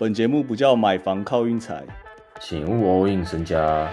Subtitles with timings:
[0.00, 1.84] 本节目不叫买房靠运财，
[2.40, 3.92] 请勿 all in 身家。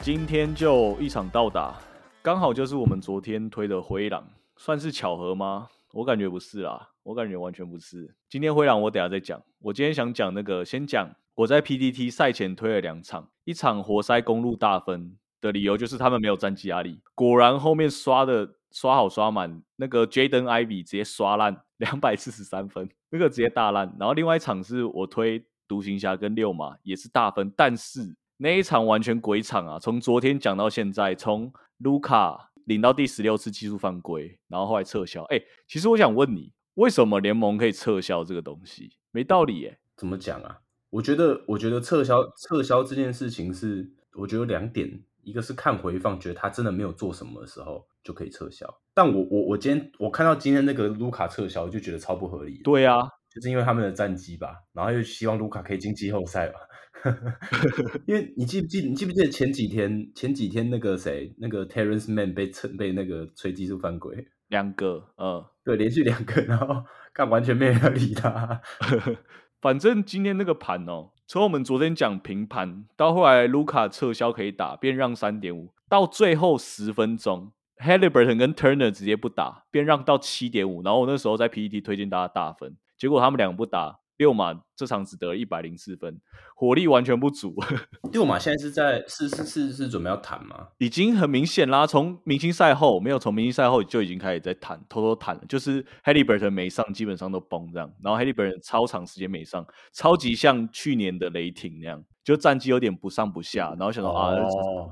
[0.00, 1.80] 今天就一场到打，
[2.20, 5.68] 刚好就是我们昨天推的灰狼，算是巧合吗？
[5.92, 8.16] 我感觉不是啦，我感觉完全不是。
[8.28, 23.94] 今天灰狼我等下再讲，我今天想讲那个，先讲我在 PDT 赛前推了两场，一场活塞公路大分的理由就是他们没有战绩压力，果然后面刷的刷好刷满，那个 Jaden Ivy 直接刷烂两百四十三分，那个直接大烂。
[23.98, 28.16] 然后另外一场是我推独行侠跟六马也是大分，但是。
[28.42, 29.78] 那一场完全鬼场啊！
[29.78, 35.22] 从昨天讲到现在，从卢卡领到第十六次技术犯规，然后后来撤销。
[35.24, 35.38] 哎，
[35.68, 38.96] 其实我想问你，为什么联盟可以撤销这个东西？
[39.10, 39.78] 没道理耶！
[39.94, 40.60] 怎么讲啊？
[40.88, 48.66] 我觉得，我觉得撤销撤销这件事情是，我觉得有两点，一个是看回放，觉得他真的没有做什么的时候就可以撤销。
[48.94, 52.60] 但我我我今天我看到今天那个卢卡撤销，就觉得超不合理。
[52.62, 53.00] 对啊，
[53.32, 56.58] 就是因为他们的战绩吧，然后又希望卢卡可以进季后赛吧。
[58.04, 58.82] 因为你记不记？
[58.82, 60.10] 你记不记得前几天？
[60.14, 68.60] 前几天那个谁，那个 Terrence Mann 被称被那个吹技术犯规，两个，嗯，对，连续两个，然后看完全没人理他。
[69.62, 84.00] 反正今天那个盘哦，从我们昨天讲平盘，到后来卢卡撤销可以打，变让三点五，到最后十分钟，Haliburton 跟 Turner 直接不打，变让到七点五，然后我那时候在 PPT 推荐大家大分，结果他们两个不打。
[84.20, 86.20] 六马这场只得了一百零四分，
[86.54, 87.56] 火力完全不足。
[88.12, 90.68] 六马现在是在是是是是准备要谈吗？
[90.76, 95.42] 已经很明显啦，从明星赛后没有，从明星赛后就已经开始在谈，偷偷谈了。
[95.48, 97.90] 就是 Halliburton 没上，基本上都崩这样。
[98.02, 103.70] 然后 Halliburton 超长时间没上，超级像去年的雷霆那样，就战绩有点不上不下。
[103.70, 104.36] 然后想到啊，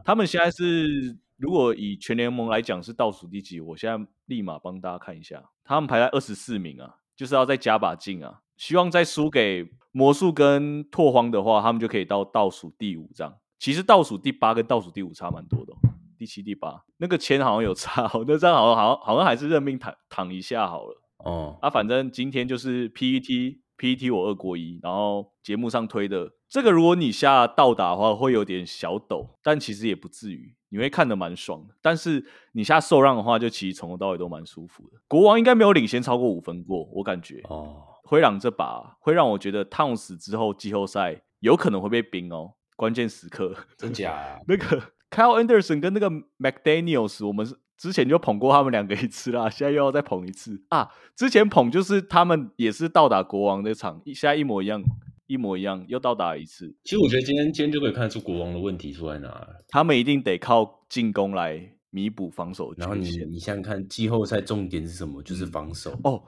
[0.07, 3.61] 他们现在是如果以全联盟来讲是倒数第几？
[3.61, 8.41] 我现在立马帮大家看一下，他们排在二十四名啊，就是要再加把劲啊。
[8.59, 13.35] 希望再输给魔术跟拓荒的话，他们就可以到倒数第五这样。
[13.59, 15.73] 其实倒数第八跟倒数第五差蛮多的，
[16.19, 21.03] 第七、第八那个签好像有差，那这样好像好像好像还是认命躺躺一下好了。
[21.25, 31.75] 哦，啊，反正今天就是 PET PET 我二过一，然后节目上推的这个，如果你下倒打的话，会有点小抖，但其实也不至于，你会看得蛮爽的。
[31.83, 34.99] 但是你下受让的话，就其实从头到尾都蛮舒服的。
[35.09, 37.88] 国王应该没有领先超过五分过，我感觉哦。
[38.09, 44.41] 灰狼这把会让我觉得烫死之后季后赛有可能会被冰哦，关键时刻真假？
[44.49, 44.81] 那个
[45.11, 50.89] Kyle Anderson 跟那个 McDaniel's，我们是之前就捧过他们两个一次啦，现在又要再捧一次啊！
[51.15, 54.83] 之前捧就是他们也是到达国王那场，现在一模一样，
[55.27, 56.75] 一模一样又到达一次。
[56.85, 62.73] 其实我觉得今天今天就可以看得出国王的问题出在哪，他们一定得靠进攻来弥补防守。
[62.79, 65.23] 然后你你想想看，季后赛重点是什么？
[65.23, 66.25] 就是防守哦。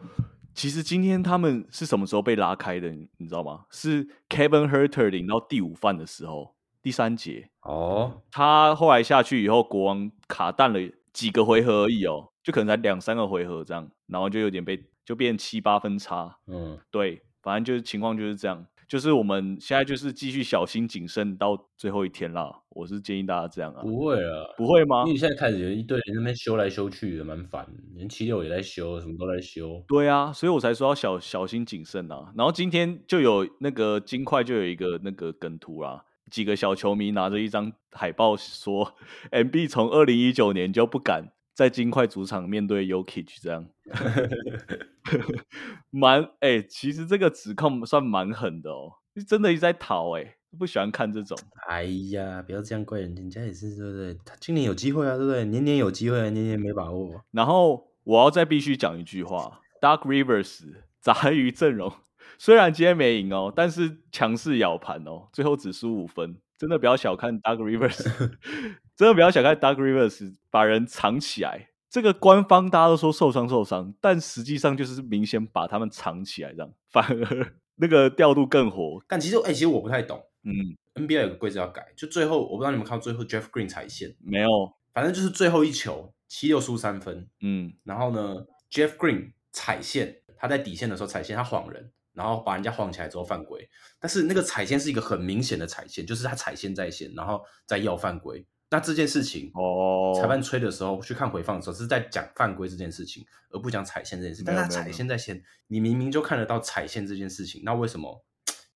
[0.54, 2.90] 其实今天他们是什么时候被拉开的？
[2.90, 3.64] 你知道吗？
[3.70, 8.22] 是 Kevin Herter 领到第五犯的时候，第三节哦。
[8.30, 10.78] 他后来下去以后，国王卡弹了
[11.12, 16.38] 几个回合而已哦，就可能才两三个回合这样，然后就有点被就变七八分差。
[16.46, 18.66] 嗯，对，反正就是情况就是这样。
[18.90, 22.52] 就是我们现在就是继续小心谨慎到最后一天啦。
[22.70, 23.82] 我是建议大家这样啊。
[23.82, 25.04] 不会啊，不会吗？
[25.06, 27.64] 因为现在开始有一堆人那边修来修去的，蛮烦。
[27.94, 29.80] 连七六也在修，什么都在修。
[29.86, 32.32] 对啊，所以我才说要小小心谨慎啊。
[32.36, 38.96] 然后今天就有那个金块就有一个那个梗图啦，几个小球迷拿着一张海报说，
[39.30, 43.68] MB 从二零一九年就不敢在金块主场面对 Yoki 这样。
[45.90, 48.92] 蛮哎，其实这个指控算蛮狠的哦，
[49.28, 51.36] 真的一直在逃哎，不喜欢看这种。
[51.68, 51.82] 哎
[52.12, 54.14] 呀，不要这样怪人，人家也是对不对？
[54.24, 55.44] 他今年有机会啊，对不对？
[55.44, 57.22] 年年有机会，年年没把握。
[57.32, 60.62] 然后我要再必须讲一句话：Dark Rivers
[60.98, 61.92] 杂鱼阵容，
[62.38, 68.04] 虽然今天没赢哦，但是强势咬盘哦，最后只输五分，真的不要小看 Dark Rivers，
[68.94, 71.70] 真的不要小看 Dark Rivers，把人藏起来。
[71.88, 79.02] 这个官方大家都说受伤受伤，但实际上就是明显把他们藏起来，这样反而 那个调度更火。
[79.08, 80.22] 但其实，哎，其实我不太懂。
[80.42, 80.52] 嗯
[80.96, 84.48] ，NBA 有个规则要改，就最后我不知道你们看到最后 Jeff Green 踩线没有？
[84.92, 87.26] 反正就是最后一球七六输三分。
[87.40, 91.90] 嗯，然后呢，Jeff Green 踩线，他在底线的时候踩线，他晃人，
[92.20, 93.66] 然后把人家晃起来之后犯规。
[93.98, 98.46] 但是那个踩线是一个很明显的踩线，就是他踩线在先，然后再要犯规。
[98.68, 104.44] 那这件事情，哦，裁判吹的时候去看回放的时候，是在讲犯规这件事情，而不讲踩线这件事情。
[104.44, 108.22] 但他踩线在先，你明明就看得到踩线这件事情，那为什么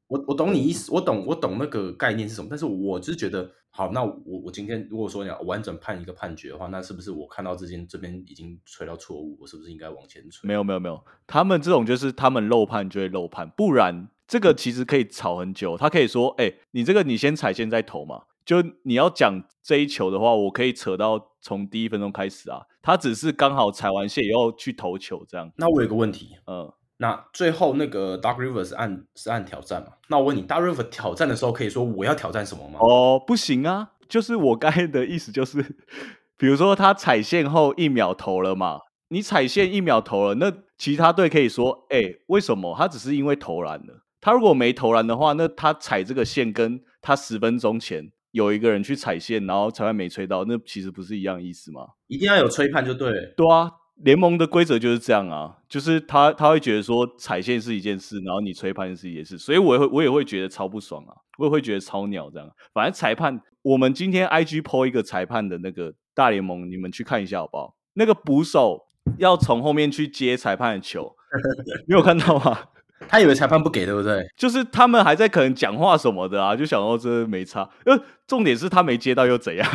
[0.07, 4.15] 我我懂你意思，我懂我懂那个概念是什么，但是我就是觉得，好，那我
[4.45, 10.47] 我今天如果说你要完整判一个判决的话，那是不是我看到这件这边已经吹到错误，我是不是应该往前吹？
[10.47, 15.77] 没有没有没有，他们这种就是他们漏判就会漏判，不然这个其实可以吵很久。
[15.77, 22.67] 他可以说，哎，你这个你先踩线再投嘛，就你要讲这一球的话，我可以扯到从第一分钟开始啊。
[22.83, 25.51] 他只是刚好踩完线以后去投球这样。
[25.57, 26.71] 那我有个问题，嗯。
[26.99, 29.95] 那最后那个 Dark River 是按是按挑战嘛？
[30.09, 32.79] 那我问你，Dark River 挑战的时候可以说我要挑战什么吗？
[32.81, 33.91] 哦，不行啊！
[34.09, 35.61] 就是我刚才的意思就是，
[36.37, 42.77] 比如说他踩线后一秒投了嘛，你踩线一秒投了，那其他队可以说，哎，为什么？
[42.79, 44.05] 他只是因为投篮了。
[44.21, 51.81] 他如果没投篮的话，那他踩这个线跟他十分钟前有一个人去踩线，然后裁判没吹到，那其实不是一样意思吗？
[52.07, 53.11] 一定要有吹判就对。
[53.37, 53.71] 对啊。
[53.97, 62.51] 联盟的规则就是这样啊，就是他他会觉得说踩线是一件事，然后你吹判是一件事，所以我也会我也会觉得超不爽啊，我也会觉得超鸟这样。
[62.73, 67.77] 反正裁判，我们今天 I G 抛一个裁判的那个大联盟，你们去看一下好不好？
[67.95, 68.87] 那个捕手
[69.19, 71.15] 要从后面去接裁判的球，
[71.87, 72.59] 你有看到吗？
[73.09, 74.27] 他以为裁判不给，对不对？
[74.37, 77.69] 就是他们还在可能讲话什么的啊，就想到这没差。
[77.85, 77.97] 呃，
[78.27, 79.69] 重点是他没接到又怎样？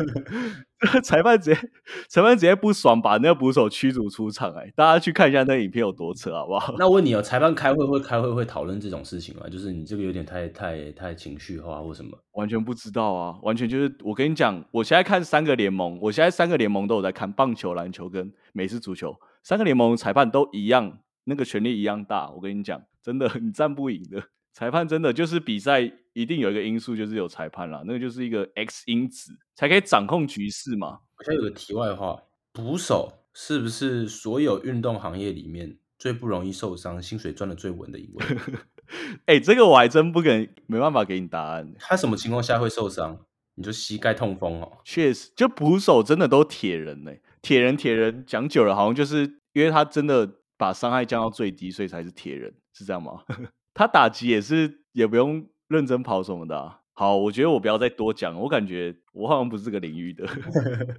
[1.04, 1.60] 裁判直接
[2.08, 4.52] 裁判直接不爽，把那个捕手驱逐出场。
[4.54, 6.74] 哎，大家去看一下那影片有多扯，好不好？
[6.78, 9.46] 那问你哦，裁判开会会开会会讨论这种事情吗？
[9.48, 12.18] 就是你这个有点太太太情绪化或什么？
[12.32, 20.98] 完全不知道啊，完全就是我跟你讲，我现在看三个联盟，我现在三个联盟都有在看棒球、篮球跟美式足球，三个联盟裁判都一样。
[21.30, 24.22] 那个权力一样大，我跟你讲，真的 你战不赢的。
[24.52, 25.80] 裁判真的就是比赛
[26.12, 30.88] 一定有一个因素，就是有裁判啦，那个就是一个 X 因子，才可以掌控局势嘛。
[31.14, 32.20] 好像有个题外话，
[32.52, 38.26] 捕手是不是所有运动行业里面最不容易受伤、薪水赚的最稳的一位？
[39.26, 41.72] 哎，这个我还真不敢，没办法给你答案。
[41.78, 43.16] 他什么情况下会受伤？
[43.54, 44.78] 你就膝盖痛风哦。
[44.84, 50.39] 确实，就捕手真的都铁人呢，铁人铁人讲久了，好像就是因为他真的。
[50.60, 53.24] 把伤害降到最低，所以才是铁人，是这样吗？
[53.72, 56.80] 他打击也是，也不用认真跑什么的。
[56.92, 60.28] 好，我觉得我不要再多讲，我感觉我好像不是这个领域的。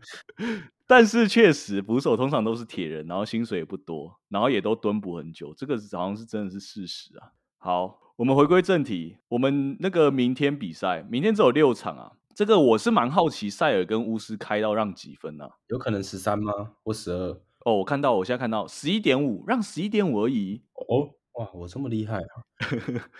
[0.87, 7.29] 但是确实，捕手通常都是铁人，然后薪水也不多，然后也都蹲捕很久，这个好像是真的是事实啊。
[7.59, 12.13] 好，我们回归正题，我们那个明天比赛，明天只有六场啊。
[12.33, 15.47] 这个我是蛮好奇，塞尔跟巫师开到让几分呢？
[15.67, 16.51] 有可能十三吗？
[16.81, 17.39] 或十二？
[17.65, 20.63] 哦，我看到，我现在看到十一点五，让十一点五而已。
[20.73, 22.43] 哦，哇，我这么厉害啊！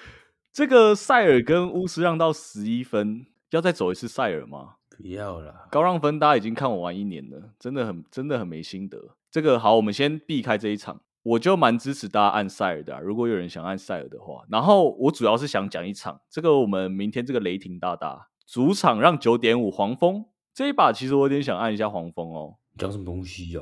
[0.51, 4.75] 这个塞尔跟巫师让到十一分，要再走一次塞尔吗？
[4.97, 9.15] 不要了，高让分大家已经看我玩一年了，真的很真的很没心得。
[9.29, 12.99] 这个好，我们先避开这一场，我就蛮支持大家按塞尔的。
[13.01, 22.57] 如果有人想按塞尔的话，然后我主要是想讲一场，这个我们明天这个雷霆大大主场让九点五黄蜂这一把，其实我有点想按一下黄蜂哦。
[22.81, 23.61] 讲什么东西呀？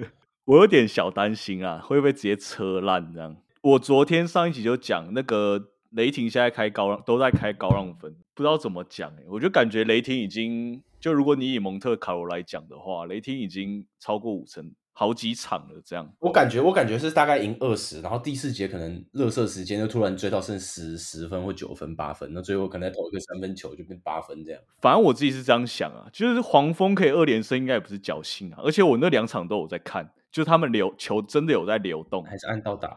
[0.46, 3.36] 我有点小担心啊，会不会直接车烂这样？
[3.60, 9.24] 我昨天上一集就讲那个雷霆现在开高浪，都在开高浪分，不知道怎么讲哎。
[9.28, 14.72] 我就感觉雷霆已经，就如果你以蒙特卡罗来讲的话，雷霆已经超过五成。
[14.96, 24.60] 好几场了，这样我感觉，我感觉是大概赢二十，然后第四节可能热射时间就突然追到剩十十分或九分八分，那最后可能投一个三分球就变八分这样。
[24.80, 28.60] 反正我自己是这样想啊，就是黄蜂可以二连胜，应该也不是侥幸啊。
[28.62, 32.96] 而且我那两场都有在看，就他们流球真的有在流动，还是按到打。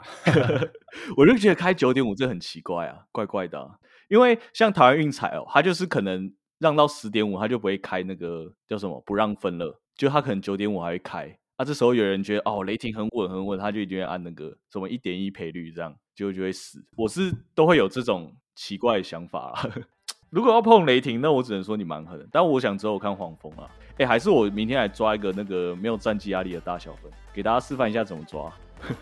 [1.18, 3.80] 我就觉得开九点五这很奇怪啊，怪怪的。
[4.08, 11.38] 因为像台湾运彩哦，他就是可能让到十点五，他就不会开那个叫什么不让分了，就他可能九点五还会开。
[11.58, 16.84] 啊，这时候有人觉得哦，雷霆很稳很稳，他就一定会按那个什么一点一赔率这样，结果就会死。
[16.96, 19.54] 我是都会有这种奇怪的想法。
[20.30, 22.28] 如果要碰雷霆，那我只能说你蛮狠。
[22.32, 28.54] 但我想之后看黄蜂啊，哎，还是我明天来抓一个那个没有战绩压力的大小分，给大家示范一下怎么抓。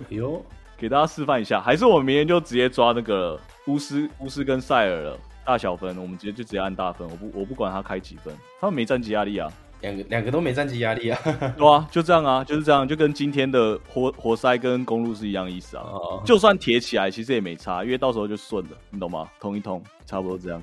[0.10, 0.42] 哟，
[0.78, 9.52] 给大家示范一下，还是我明天就直接抓那个巫师巫师跟塞尔了大小分，我们直接就直接按大分，我不我不管他开几分，他们没战绩压力啊。
[9.82, 11.20] 两个两个都没战绩压力啊，
[11.58, 15.86] 对啊，就这样啊，就是这样，就跟今天的活活塞跟公路是一样意思啊。
[16.26, 19.30] 就算铁起来，其实也没差，因为到时候就顺了，你懂吗？
[19.40, 20.62] 通一通，差不多这样。